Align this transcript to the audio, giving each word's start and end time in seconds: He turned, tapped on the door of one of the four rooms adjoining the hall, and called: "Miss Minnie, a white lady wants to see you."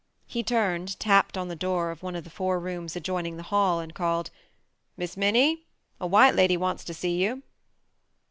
He 0.25 0.41
turned, 0.41 0.99
tapped 0.99 1.37
on 1.37 1.47
the 1.47 1.55
door 1.55 1.91
of 1.91 2.01
one 2.01 2.15
of 2.15 2.23
the 2.23 2.31
four 2.31 2.59
rooms 2.59 2.95
adjoining 2.95 3.37
the 3.37 3.43
hall, 3.43 3.79
and 3.79 3.93
called: 3.93 4.31
"Miss 4.97 5.15
Minnie, 5.15 5.67
a 5.99 6.07
white 6.07 6.33
lady 6.33 6.57
wants 6.57 6.83
to 6.85 6.93
see 6.95 7.21
you." 7.23 7.43